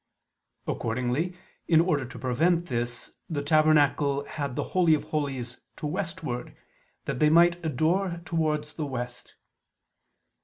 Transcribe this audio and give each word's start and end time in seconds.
Accordingly, 0.65 1.37
in 1.67 1.79
order 1.79 2.05
to 2.07 2.17
prevent 2.17 2.65
this, 2.65 3.11
the 3.29 3.43
tabernacle 3.43 4.25
had 4.25 4.55
the 4.55 4.63
Holy 4.73 4.95
of 4.95 5.03
Holies 5.03 5.57
to 5.75 5.85
westward, 5.85 6.55
that 7.05 7.19
they 7.19 7.29
might 7.29 7.63
adore 7.63 8.19
toward 8.25 8.63
the 8.63 8.85
west. 8.87 9.35